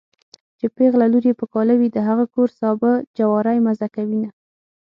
[0.59, 4.29] چې پېغله لور يې په کاله وي د هغه کور سابه جواری مزه کوينه